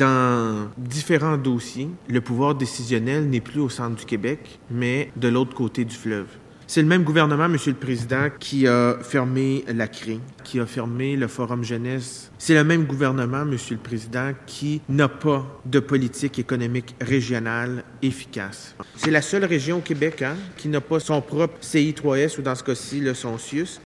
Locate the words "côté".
5.54-5.84